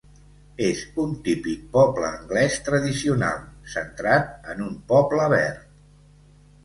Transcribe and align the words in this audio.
És 0.67 0.79
un 1.03 1.11
típic 1.27 1.67
poble 1.75 2.07
anglès 2.07 2.57
tradicional, 2.69 3.45
centrat 3.75 4.51
en 4.55 4.65
un 4.71 4.75
poble 4.95 5.33
verd. 5.39 5.69